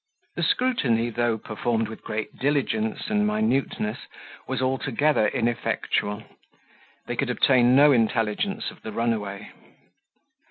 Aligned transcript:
The 0.35 0.41
scrutiny, 0.41 1.11
though 1.11 1.37
performed 1.37 1.87
with 1.87 2.01
great 2.03 2.35
diligence 2.39 3.03
and 3.11 3.27
minuteness, 3.27 3.99
was 4.47 4.59
altogether 4.59 5.27
ineffectual; 5.27 6.23
they 7.05 7.15
could 7.15 7.29
obtain 7.29 7.75
no 7.75 7.91
intelligence 7.91 8.71
of 8.71 8.81
the 8.81 8.91
runaway. 8.91 9.51